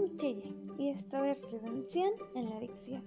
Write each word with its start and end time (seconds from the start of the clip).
Michelle 0.00 0.54
y 0.78 0.88
esto 0.88 1.22
es 1.24 1.40
Prevención 1.40 2.10
en 2.34 2.48
la 2.48 2.56
Adicción. 2.56 3.04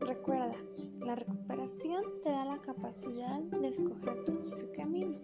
Recuerda, 0.00 0.56
la 0.98 1.14
recuperación 1.14 2.02
te 2.24 2.30
da 2.30 2.44
la 2.44 2.58
capacidad 2.58 3.38
de 3.40 3.68
escoger 3.68 4.24
tu 4.24 4.34
propio 4.44 4.72
camino. 4.72 5.16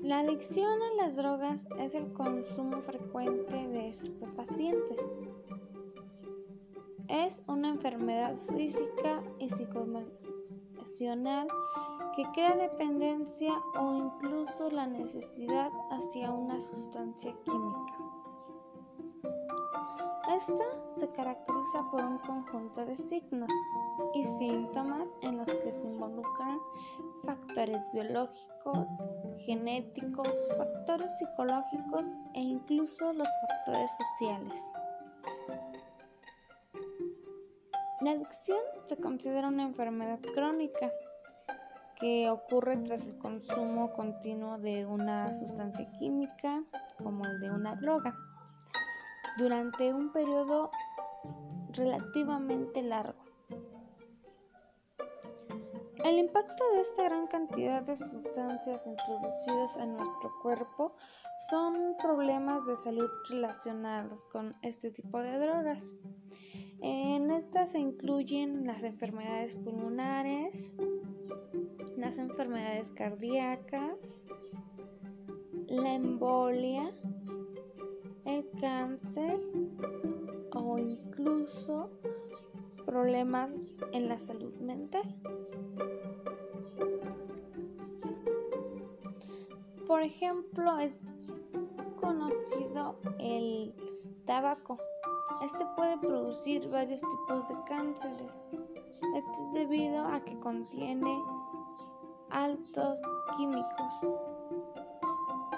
La 0.00 0.20
adicción 0.20 0.80
a 0.80 0.94
las 1.02 1.16
drogas 1.16 1.66
es 1.78 1.94
el 1.94 2.10
consumo 2.14 2.80
frecuente 2.80 3.68
de 3.68 3.88
estupefacientes. 3.90 5.04
Es 7.08 7.42
una 7.46 7.68
enfermedad 7.68 8.36
física 8.56 9.22
y 9.38 9.50
psicoemocional 9.50 11.48
que 12.16 12.24
crea 12.32 12.56
dependencia 12.56 13.52
o 13.78 13.94
incluso 13.94 14.70
la 14.70 14.86
necesidad 14.86 15.70
hacia 15.90 16.32
una 16.32 16.58
sustancia 16.58 17.34
química. 17.44 18.05
Esta 20.36 20.64
se 20.98 21.08
caracteriza 21.12 21.90
por 21.90 22.04
un 22.04 22.18
conjunto 22.18 22.84
de 22.84 22.94
signos 22.96 23.48
y 24.12 24.22
síntomas 24.38 25.08
en 25.22 25.38
los 25.38 25.46
que 25.46 25.72
se 25.72 25.80
involucran 25.80 26.58
factores 27.24 27.80
biológicos, 27.94 28.86
genéticos, 29.46 30.28
factores 30.58 31.10
psicológicos 31.18 32.04
e 32.34 32.40
incluso 32.40 33.14
los 33.14 33.28
factores 33.48 33.90
sociales. 33.96 34.60
La 38.02 38.10
adicción 38.10 38.58
se 38.84 38.98
considera 38.98 39.48
una 39.48 39.62
enfermedad 39.62 40.20
crónica 40.34 40.92
que 41.98 42.28
ocurre 42.28 42.76
tras 42.76 43.06
el 43.06 43.16
consumo 43.16 43.90
continuo 43.94 44.58
de 44.58 44.84
una 44.84 45.32
sustancia 45.32 45.90
química 45.98 46.62
como 47.02 47.24
el 47.24 47.40
de 47.40 47.50
una 47.50 47.74
droga 47.76 48.14
durante 49.36 49.92
un 49.92 50.12
periodo 50.12 50.70
relativamente 51.72 52.82
largo. 52.82 53.26
El 56.04 56.18
impacto 56.18 56.64
de 56.72 56.80
esta 56.82 57.04
gran 57.04 57.26
cantidad 57.26 57.82
de 57.82 57.96
sustancias 57.96 58.86
introducidas 58.86 59.76
en 59.76 59.96
nuestro 59.96 60.32
cuerpo 60.40 60.94
son 61.50 61.96
problemas 62.00 62.64
de 62.66 62.76
salud 62.76 63.10
relacionados 63.28 64.24
con 64.26 64.54
este 64.62 64.90
tipo 64.90 65.18
de 65.18 65.38
drogas. 65.38 65.82
En 66.80 67.30
estas 67.30 67.70
se 67.70 67.80
incluyen 67.80 68.66
las 68.66 68.84
enfermedades 68.84 69.56
pulmonares, 69.56 70.70
las 71.96 72.18
enfermedades 72.18 72.90
cardíacas, 72.90 74.24
la 75.66 75.94
embolia, 75.94 76.92
cáncer 78.60 79.40
o 80.52 80.78
incluso 80.78 81.90
problemas 82.84 83.52
en 83.92 84.08
la 84.08 84.18
salud 84.18 84.54
mental. 84.60 85.02
Por 89.86 90.02
ejemplo, 90.02 90.78
es 90.78 90.92
conocido 92.00 92.96
el 93.18 93.74
tabaco. 94.24 94.78
Este 95.42 95.64
puede 95.76 95.98
producir 95.98 96.68
varios 96.68 97.00
tipos 97.00 97.48
de 97.48 97.54
cánceres. 97.68 98.32
Esto 99.16 99.30
es 99.30 99.52
debido 99.54 100.04
a 100.04 100.20
que 100.20 100.38
contiene 100.40 101.18
altos 102.30 102.98
químicos 103.36 103.94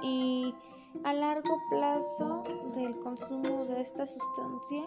y 0.02 0.54
a 1.04 1.12
largo 1.12 1.58
plazo 1.70 2.44
del 2.74 2.98
consumo 3.00 3.64
de 3.64 3.80
esta 3.80 4.06
sustancia 4.06 4.82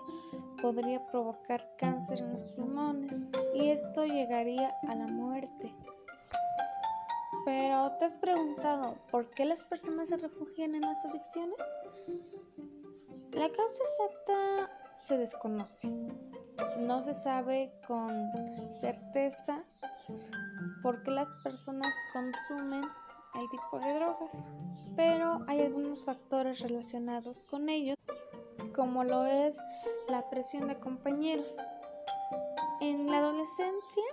podría 0.62 1.06
provocar 1.08 1.76
cáncer 1.78 2.20
en 2.20 2.32
los 2.32 2.44
pulmones 2.44 3.26
y 3.54 3.70
esto 3.70 4.06
llegaría 4.06 4.74
a 4.88 4.96
la 4.96 5.08
muerte. 5.08 5.74
Pero 7.46 7.92
¿te 7.98 8.06
has 8.06 8.14
preguntado 8.16 8.96
por 9.10 9.30
qué 9.32 9.46
las 9.46 9.64
personas 9.64 10.10
se 10.10 10.18
refugian 10.18 10.76
en 10.76 10.82
las 10.82 11.04
adicciones? 11.06 11.58
La 13.32 13.50
causa 13.50 13.84
exacta 13.84 14.70
se 15.00 15.18
desconoce. 15.18 15.90
No 16.80 17.02
se 17.02 17.14
sabe 17.14 17.74
con 17.88 18.10
certeza 18.80 19.64
por 20.84 21.02
qué 21.04 21.12
las 21.12 21.28
personas 21.44 21.92
consumen 22.14 22.84
el 23.36 23.50
tipo 23.50 23.80
de 23.80 23.94
drogas, 23.94 24.32
pero 24.96 25.40
hay 25.48 25.62
algunos 25.62 26.04
factores 26.04 26.60
relacionados 26.60 27.44
con 27.44 27.70
ellos, 27.70 27.98
como 28.76 29.04
lo 29.04 29.26
es 29.26 29.56
la 30.10 30.30
presión 30.30 30.68
de 30.68 30.80
compañeros. 30.80 31.56
En 32.82 33.08
la 33.08 33.20
adolescencia 33.20 34.04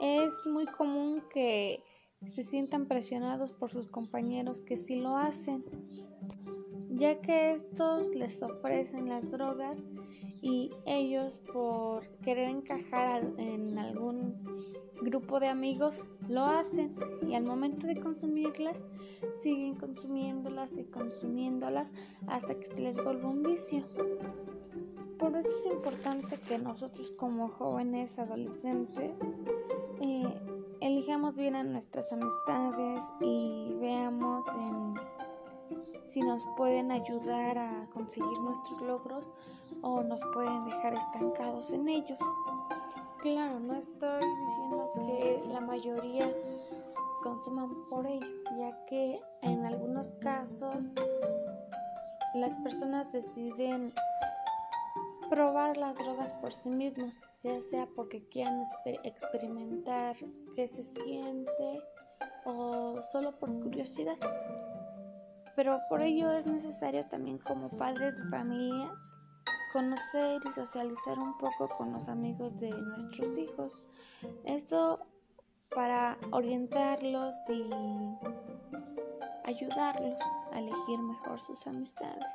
es 0.00 0.32
muy 0.46 0.66
común 0.66 1.22
que 1.32 1.84
se 2.28 2.42
sientan 2.42 2.86
presionados 2.86 3.52
por 3.52 3.70
sus 3.70 3.86
compañeros 3.86 4.60
que 4.60 4.76
sí 4.76 4.96
lo 4.96 5.16
hacen, 5.16 5.64
ya 6.90 7.20
que 7.20 7.52
estos 7.52 8.08
les 8.14 8.42
ofrecen 8.42 9.08
las 9.08 9.30
drogas 9.30 9.82
y 10.42 10.69
ellos 11.00 11.38
por 11.52 12.06
querer 12.22 12.48
encajar 12.48 13.22
en 13.38 13.78
algún 13.78 14.34
grupo 15.00 15.40
de 15.40 15.48
amigos 15.48 16.04
lo 16.28 16.44
hacen 16.44 16.94
y 17.26 17.34
al 17.34 17.44
momento 17.44 17.86
de 17.86 17.98
consumirlas 17.98 18.84
siguen 19.40 19.76
consumiéndolas 19.76 20.72
y 20.72 20.84
consumiéndolas 20.84 21.88
hasta 22.26 22.54
que 22.54 22.66
se 22.66 22.80
les 22.80 23.02
vuelve 23.02 23.24
un 23.24 23.42
vicio. 23.42 23.84
Por 25.18 25.36
eso 25.36 25.48
es 25.48 25.72
importante 25.72 26.38
que 26.38 26.58
nosotros 26.58 27.10
como 27.12 27.48
jóvenes 27.48 28.18
adolescentes 28.18 29.18
eh, 30.00 30.34
elijamos 30.80 31.36
bien 31.36 31.56
a 31.56 31.64
nuestras 31.64 32.12
amistades 32.12 33.00
y 33.20 33.74
veamos 33.80 34.44
si 36.08 36.22
nos 36.22 36.42
pueden 36.56 36.90
ayudar 36.90 37.56
a 37.58 37.88
conseguir 37.92 38.38
nuestros 38.40 38.80
logros 38.82 39.28
o 39.82 40.02
nos 40.02 40.20
pueden 40.32 40.64
dejar 40.64 40.94
estancados 40.94 41.72
en 41.72 41.88
ellos. 41.88 42.18
Claro, 43.22 43.60
no 43.60 43.74
estoy 43.74 44.24
diciendo 44.46 44.90
que 44.94 45.42
la 45.48 45.60
mayoría 45.60 46.32
consuman 47.22 47.70
por 47.88 48.06
ello, 48.06 48.26
ya 48.56 48.84
que 48.86 49.20
en 49.42 49.66
algunos 49.66 50.08
casos 50.20 50.84
las 52.34 52.54
personas 52.62 53.12
deciden 53.12 53.92
probar 55.28 55.76
las 55.76 55.94
drogas 55.96 56.32
por 56.32 56.52
sí 56.52 56.70
mismos, 56.70 57.14
ya 57.42 57.60
sea 57.60 57.86
porque 57.94 58.26
quieran 58.28 58.64
experimentar 59.04 60.16
qué 60.56 60.66
se 60.66 60.82
siente 60.82 61.82
o 62.44 63.00
solo 63.12 63.38
por 63.38 63.50
curiosidad. 63.60 64.16
Pero 65.56 65.78
por 65.88 66.00
ello 66.00 66.32
es 66.32 66.46
necesario 66.46 67.06
también 67.06 67.38
como 67.38 67.68
padres 67.68 68.16
de 68.16 68.24
familias 68.30 68.90
conocer 69.72 70.40
y 70.44 70.48
socializar 70.50 71.18
un 71.18 71.36
poco 71.38 71.68
con 71.68 71.92
los 71.92 72.08
amigos 72.08 72.58
de 72.60 72.70
nuestros 72.70 73.38
hijos. 73.38 73.72
Esto 74.44 75.00
para 75.74 76.18
orientarlos 76.32 77.34
y 77.48 77.64
ayudarlos 79.44 80.18
a 80.52 80.58
elegir 80.58 80.98
mejor 80.98 81.40
sus 81.40 81.66
amistades. 81.66 82.26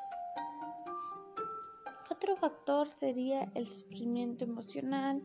Otro 2.09 2.37
factor 2.37 2.87
sería 2.87 3.51
el 3.55 3.67
sufrimiento 3.67 4.45
emocional, 4.45 5.21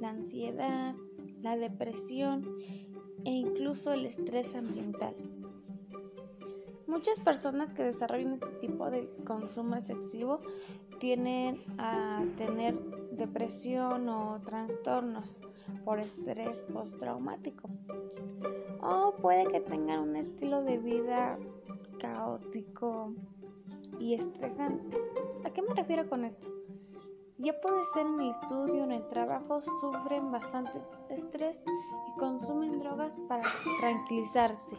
la 0.00 0.10
ansiedad, 0.10 0.94
la 1.40 1.56
depresión 1.56 2.44
e 3.24 3.30
incluso 3.30 3.92
el 3.92 4.06
estrés 4.06 4.54
ambiental. 4.54 5.14
Muchas 6.92 7.18
personas 7.20 7.72
que 7.72 7.84
desarrollan 7.84 8.34
este 8.34 8.50
tipo 8.60 8.90
de 8.90 9.08
consumo 9.24 9.76
excesivo 9.76 10.40
tienen 11.00 11.64
a 11.78 12.22
tener 12.36 12.78
depresión 13.12 14.10
o 14.10 14.38
trastornos 14.44 15.38
por 15.86 16.00
estrés 16.00 16.60
postraumático. 16.70 17.70
O 18.82 19.14
puede 19.22 19.46
que 19.46 19.60
tengan 19.60 20.00
un 20.00 20.16
estilo 20.16 20.62
de 20.64 20.76
vida 20.76 21.38
caótico 21.98 23.14
y 23.98 24.12
estresante. 24.12 24.98
¿A 25.46 25.50
qué 25.50 25.62
me 25.62 25.74
refiero 25.74 26.06
con 26.10 26.26
esto? 26.26 26.46
Ya 27.38 27.58
puede 27.58 27.82
ser 27.94 28.04
en 28.04 28.20
el 28.20 28.28
estudio, 28.28 28.84
en 28.84 28.92
el 28.92 29.08
trabajo, 29.08 29.62
sufren 29.80 30.30
bastante 30.30 30.78
estrés 31.08 31.64
y 31.66 32.18
consumen 32.18 32.80
drogas 32.80 33.18
para 33.28 33.44
tranquilizarse 33.80 34.76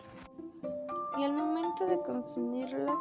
y 1.18 1.24
al 1.24 1.34
momento 1.34 1.86
de 1.86 2.00
consumirlas 2.02 2.98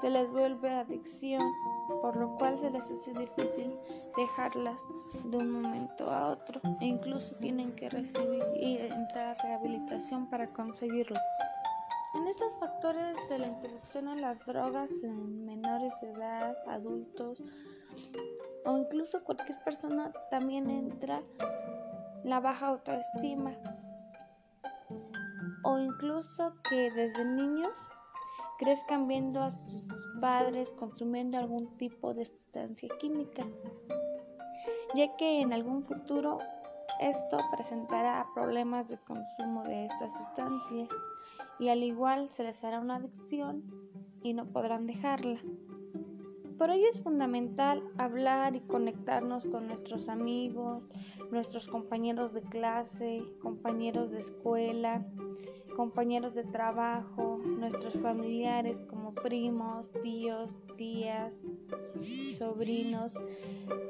se 0.00 0.10
les 0.10 0.30
vuelve 0.30 0.70
adicción, 0.70 1.54
por 2.02 2.16
lo 2.16 2.34
cual 2.36 2.58
se 2.58 2.70
les 2.70 2.90
hace 2.90 3.12
difícil 3.12 3.78
dejarlas 4.16 4.86
de 5.24 5.38
un 5.38 5.50
momento 5.50 6.10
a 6.10 6.28
otro 6.28 6.60
e 6.80 6.86
incluso 6.86 7.34
tienen 7.36 7.74
que 7.74 7.88
recibir 7.88 8.44
y 8.54 8.78
entrar 8.78 9.36
a 9.38 9.42
rehabilitación 9.42 10.26
para 10.26 10.48
conseguirlo. 10.48 11.16
En 12.14 12.28
estos 12.28 12.52
factores 12.54 13.16
de 13.28 13.38
la 13.38 13.48
introducción 13.48 14.08
a 14.08 14.14
las 14.14 14.38
drogas 14.46 14.90
en 15.02 15.44
menores 15.44 16.00
de 16.00 16.10
edad, 16.10 16.56
adultos 16.68 17.42
o 18.64 18.78
incluso 18.78 19.24
cualquier 19.24 19.58
persona 19.64 20.12
también 20.30 20.70
entra 20.70 21.22
la 22.22 22.40
baja 22.40 22.68
autoestima 22.68 23.52
o 25.64 25.78
incluso 25.78 26.54
que 26.68 26.90
desde 26.90 27.24
niños 27.24 27.76
crezcan 28.58 29.08
viendo 29.08 29.42
a 29.42 29.50
sus 29.50 29.82
padres 30.20 30.70
consumiendo 30.70 31.38
algún 31.38 31.76
tipo 31.76 32.14
de 32.14 32.26
sustancia 32.26 32.88
química, 33.00 33.44
ya 34.94 35.16
que 35.16 35.40
en 35.40 35.52
algún 35.52 35.84
futuro 35.84 36.38
esto 37.00 37.38
presentará 37.50 38.26
problemas 38.34 38.88
de 38.88 38.98
consumo 38.98 39.64
de 39.64 39.86
estas 39.86 40.12
sustancias 40.12 40.88
y 41.58 41.68
al 41.68 41.82
igual 41.82 42.30
se 42.30 42.44
les 42.44 42.62
hará 42.62 42.80
una 42.80 42.96
adicción 42.96 43.64
y 44.22 44.32
no 44.32 44.46
podrán 44.46 44.86
dejarla. 44.86 45.40
Por 46.58 46.70
ello 46.70 46.86
es 46.88 47.00
fundamental 47.00 47.82
hablar 47.98 48.54
y 48.54 48.60
conectarnos 48.60 49.46
con 49.46 49.66
nuestros 49.66 50.08
amigos, 50.08 50.84
nuestros 51.30 51.66
compañeros 51.68 52.32
de 52.32 52.42
clase, 52.42 53.24
compañeros 53.40 54.12
de 54.12 54.20
escuela, 54.20 55.04
compañeros 55.74 56.34
de 56.34 56.44
trabajo, 56.44 57.40
nuestros 57.44 57.94
familiares 57.94 58.80
como 58.88 59.14
primos, 59.14 59.90
tíos, 60.02 60.56
tías, 60.76 61.34
sobrinos, 62.38 63.12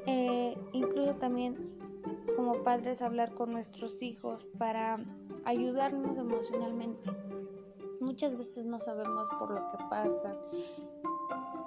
eh, 0.07 0.57
incluso 0.73 1.15
también 1.15 1.55
como 2.35 2.63
padres 2.63 3.01
hablar 3.01 3.33
con 3.33 3.51
nuestros 3.51 4.01
hijos 4.01 4.45
para 4.57 4.99
ayudarnos 5.45 6.17
emocionalmente. 6.17 7.11
Muchas 8.01 8.35
veces 8.35 8.65
no 8.65 8.79
sabemos 8.79 9.29
por 9.39 9.51
lo 9.51 9.67
que 9.67 9.77
pasa, 9.89 10.35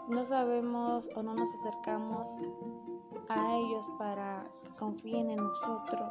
no 0.09 0.25
sabemos 0.25 1.09
o 1.15 1.23
no 1.23 1.35
nos 1.35 1.53
acercamos 1.55 2.27
a 3.29 3.57
ellos 3.57 3.87
para 3.99 4.47
que 4.65 4.75
confíen 4.77 5.31
en 5.31 5.37
nosotros. 5.37 6.11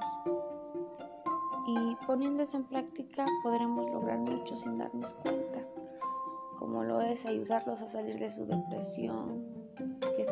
Y 1.68 1.96
poniendo 2.06 2.44
eso 2.44 2.58
en 2.58 2.64
práctica 2.66 3.26
podremos 3.44 3.90
lograr 3.90 4.20
mucho 4.20 4.56
sin 4.56 4.78
darnos 4.78 5.14
cuenta, 5.16 5.66
como 6.58 6.84
lo 6.84 7.02
es 7.02 7.26
ayudarlos 7.26 7.82
a 7.82 7.88
salir 7.88 8.20
de 8.20 8.30
su 8.30 8.46
depresión, 8.46 9.44
que 10.16 10.26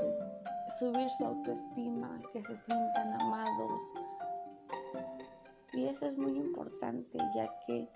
subir 0.79 1.09
su 1.09 1.25
autoestima, 1.25 2.21
que 2.31 2.41
se 2.41 2.55
sientan 2.55 3.19
amados. 3.19 3.91
Y 5.73 5.85
eso 5.85 6.05
es 6.05 6.17
muy 6.17 6.37
importante, 6.37 7.17
ya 7.35 7.51
que 7.65 7.89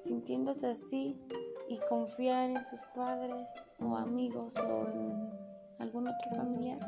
sintiéndose 0.00 0.68
así 0.68 1.20
y 1.68 1.78
confiar 1.88 2.50
en 2.50 2.64
sus 2.64 2.80
padres 2.94 3.52
o 3.80 3.96
amigos 3.96 4.54
o 4.56 4.86
en 4.88 5.30
algún 5.78 6.08
otro 6.08 6.36
familiar, 6.36 6.78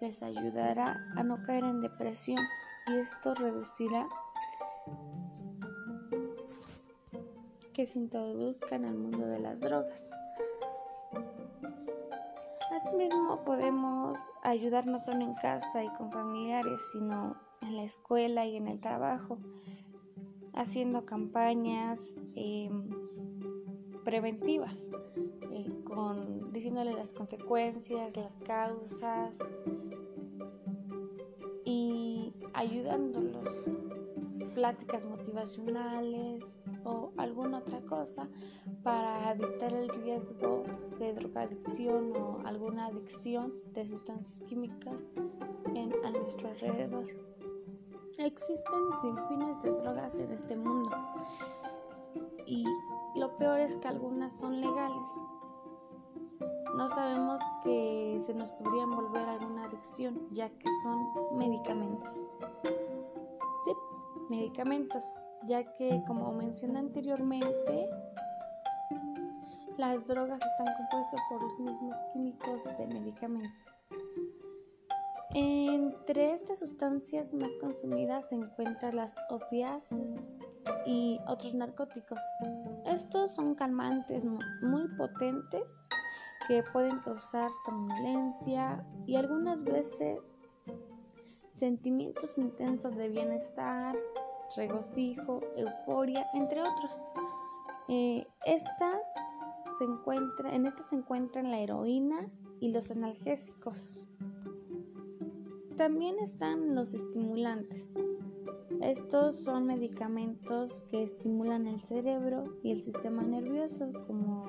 les 0.00 0.22
ayudará 0.22 0.96
a 1.16 1.22
no 1.22 1.42
caer 1.42 1.64
en 1.64 1.80
depresión 1.80 2.38
y 2.88 2.98
esto 2.98 3.34
reducirá 3.34 4.06
que 7.72 7.86
se 7.86 7.98
introduzcan 7.98 8.84
al 8.84 8.94
mundo 8.94 9.26
de 9.26 9.38
las 9.38 9.58
drogas. 9.60 10.02
Asimismo 12.70 13.44
podemos 13.44 14.18
ayudar 14.42 14.86
no 14.86 14.98
solo 14.98 15.20
en 15.20 15.34
casa 15.34 15.82
y 15.82 15.88
con 15.96 16.10
familiares, 16.10 16.80
sino 16.92 17.36
en 17.62 17.76
la 17.76 17.84
escuela 17.84 18.44
y 18.44 18.56
en 18.56 18.68
el 18.68 18.80
trabajo, 18.80 19.38
haciendo 20.52 21.06
campañas 21.06 22.00
em, 22.34 22.90
preventivas, 24.04 24.88
eh, 25.50 25.70
con, 25.84 26.52
diciéndole 26.52 26.92
las 26.92 27.12
consecuencias, 27.12 28.16
las 28.16 28.34
causas 28.44 29.38
y 31.64 32.32
ayudándolos, 32.54 33.48
pláticas 34.54 35.06
motivacionales 35.06 36.44
o 36.84 37.12
alguna 37.16 37.58
otra 37.58 37.80
cosa 37.82 38.28
para 38.82 39.32
evitar 39.32 39.72
el 39.72 39.88
riesgo 39.88 40.64
de 40.98 41.14
drogadicción 41.14 42.14
o 42.16 42.40
alguna 42.44 42.86
adicción 42.86 43.52
de 43.72 43.86
sustancias 43.86 44.40
químicas 44.48 45.02
en, 45.74 45.92
a 46.04 46.10
nuestro 46.10 46.48
alrededor. 46.48 47.06
Existen 48.18 48.80
sin 49.00 49.16
fines 49.28 49.62
de 49.62 49.70
drogas 49.70 50.18
en 50.18 50.32
este 50.32 50.56
mundo 50.56 50.96
y 52.46 52.64
lo 53.14 53.36
peor 53.36 53.60
es 53.60 53.74
que 53.76 53.88
algunas 53.88 54.32
son 54.32 54.60
legales. 54.60 55.08
No 56.76 56.88
sabemos 56.88 57.38
que 57.62 58.22
se 58.24 58.32
nos 58.32 58.50
podrían 58.52 58.90
volver 58.90 59.28
alguna 59.28 59.64
adicción 59.64 60.28
ya 60.32 60.48
que 60.48 60.68
son 60.82 61.38
medicamentos. 61.38 62.30
Sí, 63.64 63.72
medicamentos, 64.30 65.04
ya 65.46 65.70
que 65.74 66.02
como 66.06 66.32
mencioné 66.32 66.78
anteriormente, 66.78 67.88
las 69.76 70.06
drogas 70.06 70.40
están 70.40 70.74
compuestas 70.76 71.20
por 71.28 71.42
los 71.42 71.58
mismos 71.58 71.96
químicos 72.12 72.64
de 72.78 72.86
medicamentos. 72.86 73.82
Entre 75.34 76.32
estas 76.34 76.58
sustancias 76.58 77.32
más 77.32 77.50
consumidas 77.60 78.28
se 78.28 78.34
encuentran 78.34 78.96
las 78.96 79.14
opiáceas 79.30 80.34
y 80.86 81.18
otros 81.26 81.54
narcóticos. 81.54 82.18
Estos 82.86 83.34
son 83.34 83.54
calmantes 83.54 84.24
muy 84.62 84.88
potentes 84.96 85.88
que 86.48 86.62
pueden 86.72 86.98
causar 87.00 87.50
somnolencia 87.64 88.84
y 89.06 89.16
algunas 89.16 89.64
veces 89.64 90.48
sentimientos 91.54 92.38
intensos 92.38 92.96
de 92.96 93.08
bienestar, 93.08 93.96
regocijo, 94.56 95.40
euforia, 95.56 96.26
entre 96.34 96.60
otros. 96.60 97.00
Eh, 97.88 98.26
estas 98.44 99.04
se 99.78 99.84
en 100.54 100.66
estas 100.66 100.88
se 100.88 100.96
encuentran 100.96 101.50
la 101.50 101.58
heroína 101.58 102.28
y 102.60 102.72
los 102.72 102.90
analgésicos. 102.90 103.98
También 105.76 106.18
están 106.18 106.74
los 106.74 106.94
estimulantes. 106.94 107.88
Estos 108.82 109.36
son 109.36 109.66
medicamentos 109.66 110.80
que 110.90 111.04
estimulan 111.04 111.68
el 111.68 111.80
cerebro 111.80 112.58
y 112.64 112.72
el 112.72 112.82
sistema 112.82 113.22
nervioso, 113.22 113.92
como 114.08 114.48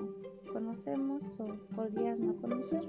conocemos 0.51 1.23
o 1.39 1.55
podrías 1.75 2.19
no 2.19 2.35
conocer. 2.37 2.81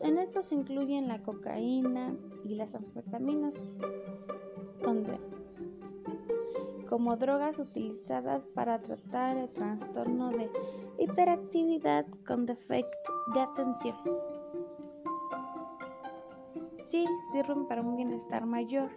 En 0.00 0.16
estos 0.16 0.46
se 0.46 0.54
incluyen 0.54 1.06
la 1.06 1.22
cocaína 1.22 2.16
y 2.44 2.54
las 2.54 2.74
anfetaminas 2.74 3.52
como 6.88 7.16
drogas 7.18 7.58
utilizadas 7.58 8.46
para 8.46 8.80
tratar 8.80 9.36
el 9.36 9.50
trastorno 9.50 10.30
de 10.30 10.50
hiperactividad 10.98 12.06
con 12.26 12.46
defecto 12.46 13.12
de 13.34 13.40
atención 13.42 13.96
sí 16.88 17.06
sirven 17.32 17.66
para 17.66 17.82
un 17.82 17.96
bienestar 17.96 18.46
mayor. 18.46 18.90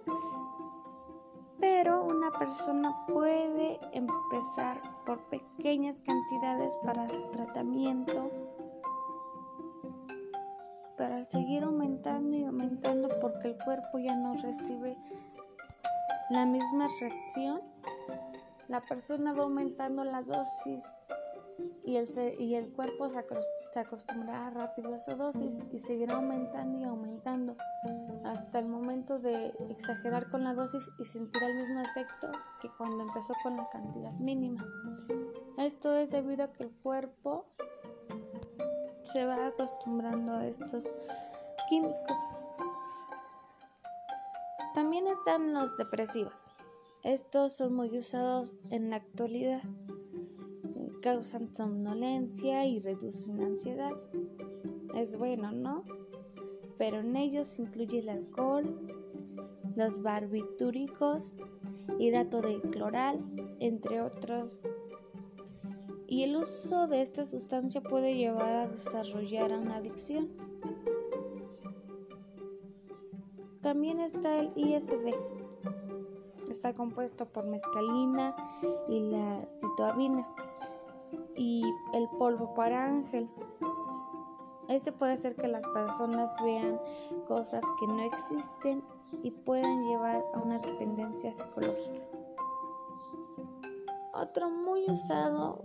Pero 1.61 2.03
una 2.03 2.31
persona 2.31 3.05
puede 3.07 3.79
empezar 3.93 4.81
por 5.05 5.19
pequeñas 5.29 6.01
cantidades 6.01 6.75
para 6.83 7.07
su 7.09 7.29
tratamiento, 7.29 8.31
para 10.97 11.23
seguir 11.23 11.63
aumentando 11.63 12.35
y 12.35 12.43
aumentando 12.45 13.09
porque 13.21 13.49
el 13.49 13.57
cuerpo 13.63 13.99
ya 13.99 14.15
no 14.15 14.33
recibe 14.41 14.97
la 16.31 16.45
misma 16.45 16.87
reacción. 16.99 17.61
La 18.67 18.81
persona 18.81 19.31
va 19.31 19.43
aumentando 19.43 20.03
la 20.03 20.23
dosis 20.23 20.83
y 21.83 21.97
el, 21.97 22.07
y 22.39 22.55
el 22.55 22.73
cuerpo 22.73 23.07
se 23.07 23.19
se 23.71 23.79
acostumbrará 23.79 24.49
rápido 24.49 24.91
a 24.91 24.95
esa 24.95 25.15
dosis 25.15 25.63
y 25.71 25.79
seguirá 25.79 26.15
aumentando 26.15 26.77
y 26.77 26.83
aumentando 26.83 27.55
hasta 28.25 28.59
el 28.59 28.67
momento 28.67 29.17
de 29.17 29.53
exagerar 29.69 30.29
con 30.29 30.43
la 30.43 30.53
dosis 30.53 30.89
y 30.99 31.05
sentir 31.05 31.41
el 31.41 31.55
mismo 31.55 31.81
efecto 31.81 32.31
que 32.61 32.69
cuando 32.77 33.03
empezó 33.03 33.33
con 33.43 33.55
la 33.55 33.69
cantidad 33.69 34.11
mínima. 34.13 34.65
Esto 35.57 35.93
es 35.93 36.09
debido 36.09 36.43
a 36.43 36.51
que 36.51 36.63
el 36.63 36.75
cuerpo 36.75 37.45
se 39.03 39.25
va 39.25 39.47
acostumbrando 39.47 40.33
a 40.33 40.47
estos 40.47 40.85
químicos. 41.69 42.17
También 44.73 45.07
están 45.07 45.53
los 45.53 45.77
depresivos. 45.77 46.45
Estos 47.03 47.53
son 47.53 47.73
muy 47.73 47.97
usados 47.97 48.53
en 48.69 48.89
la 48.89 48.97
actualidad 48.97 49.61
causan 51.01 51.49
somnolencia 51.49 52.65
y 52.65 52.79
reducen 52.79 53.41
ansiedad. 53.41 53.91
Es 54.95 55.17
bueno, 55.17 55.51
¿no? 55.51 55.83
Pero 56.77 56.99
en 56.99 57.15
ellos 57.15 57.57
incluye 57.59 57.99
el 57.99 58.09
alcohol, 58.09 58.65
los 59.75 60.01
barbitúricos, 60.01 61.33
hidrato 61.99 62.41
de 62.41 62.61
cloral, 62.61 63.19
entre 63.59 64.01
otros. 64.01 64.61
y 66.07 66.23
el 66.23 66.35
uso 66.35 66.87
de 66.87 67.01
esta 67.01 67.23
sustancia 67.23 67.81
puede 67.81 68.15
llevar 68.15 68.49
a 68.49 68.67
desarrollar 68.67 69.53
una 69.57 69.77
adicción. 69.77 70.29
También 73.61 74.01
está 74.01 74.39
el 74.39 74.51
ISD. 74.57 75.15
Está 76.49 76.73
compuesto 76.73 77.25
por 77.27 77.45
mescalina 77.45 78.35
y 78.89 78.99
la 78.99 79.47
citoabina 79.57 80.27
y 81.35 81.63
el 81.93 82.07
polvo 82.17 82.53
para 82.53 82.85
ángel. 82.85 83.29
Este 84.67 84.91
puede 84.91 85.13
hacer 85.13 85.35
que 85.35 85.47
las 85.47 85.65
personas 85.67 86.31
vean 86.43 86.79
cosas 87.27 87.63
que 87.79 87.87
no 87.87 88.01
existen 88.01 88.83
y 89.21 89.31
puedan 89.31 89.83
llevar 89.89 90.23
a 90.33 90.39
una 90.39 90.59
dependencia 90.59 91.33
psicológica. 91.33 92.01
Otro 94.13 94.49
muy 94.49 94.85
usado, 94.89 95.61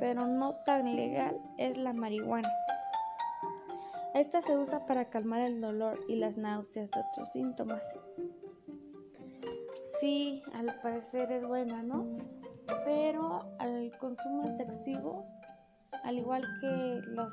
pero 0.00 0.26
no 0.26 0.54
tan 0.64 0.96
legal, 0.96 1.40
es 1.58 1.76
la 1.76 1.92
marihuana. 1.92 2.48
Esta 4.14 4.40
se 4.40 4.56
usa 4.56 4.86
para 4.86 5.10
calmar 5.10 5.42
el 5.42 5.60
dolor 5.60 6.00
y 6.08 6.16
las 6.16 6.38
náuseas 6.38 6.90
de 6.90 7.00
otros 7.00 7.28
síntomas. 7.28 7.82
Sí, 10.00 10.42
al 10.54 10.74
parecer 10.80 11.30
es 11.32 11.46
buena, 11.46 11.82
¿no? 11.82 12.06
Pero 12.84 13.42
al 13.58 13.92
consumo 13.98 14.48
excesivo, 14.48 15.26
al 16.04 16.18
igual 16.18 16.42
que 16.60 17.00
los 17.08 17.32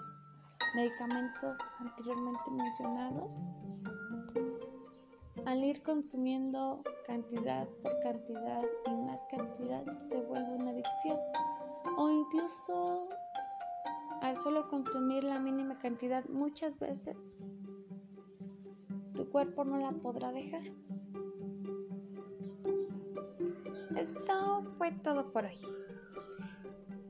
medicamentos 0.75 1.57
anteriormente 1.79 2.51
mencionados, 2.51 3.35
al 5.45 5.63
ir 5.63 5.83
consumiendo 5.83 6.81
cantidad 7.05 7.67
por 7.81 7.99
cantidad 8.01 8.63
y 8.87 8.95
más 8.95 9.19
cantidad 9.29 9.83
se 9.99 10.21
vuelve 10.21 10.55
una 10.55 10.71
adicción 10.71 11.19
o 11.97 12.09
incluso 12.09 13.09
al 14.21 14.37
solo 14.37 14.69
consumir 14.69 15.23
la 15.23 15.39
mínima 15.39 15.77
cantidad 15.79 16.23
muchas 16.29 16.79
veces, 16.79 17.39
tu 19.15 19.29
cuerpo 19.29 19.65
no 19.65 19.77
la 19.77 19.91
podrá 19.91 20.31
dejar. 20.31 20.63
Esto 24.03 24.63
fue 24.77 24.91
todo 24.91 25.31
por 25.31 25.45
hoy. 25.45 25.57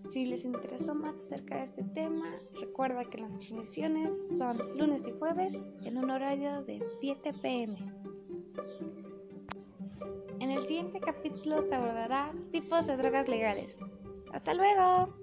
Si 0.09 0.25
les 0.25 0.45
interesó 0.45 0.93
más 0.93 1.25
acerca 1.25 1.57
de 1.57 1.63
este 1.63 1.83
tema, 1.85 2.31
recuerda 2.61 3.03
que 3.05 3.17
las 3.17 3.31
transmisiones 3.31 4.15
son 4.37 4.59
lunes 4.77 5.01
y 5.07 5.11
jueves 5.17 5.57
en 5.83 5.97
un 5.97 6.11
horario 6.11 6.61
de 6.61 6.83
7 6.99 7.33
pm. 7.41 7.75
En 10.39 10.51
el 10.51 10.63
siguiente 10.67 10.99
capítulo 10.99 11.63
se 11.63 11.73
abordará 11.73 12.31
tipos 12.51 12.85
de 12.85 12.95
drogas 12.95 13.27
legales. 13.27 13.79
¡Hasta 14.31 14.53
luego! 14.53 15.22